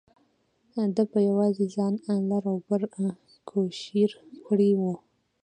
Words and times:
ده 0.95 1.03
په 1.11 1.19
یوازې 1.29 1.65
ځان 1.75 1.93
لر 2.29 2.43
او 2.51 2.57
بر 2.67 2.81
کوشیر 3.49 4.09
کړی 4.47 4.71
و. 4.79 4.81